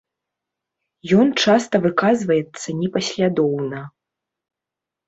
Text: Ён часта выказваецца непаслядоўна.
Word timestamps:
Ён 1.17 1.27
часта 1.47 1.75
выказваецца 1.85 2.67
непаслядоўна. 2.81 3.85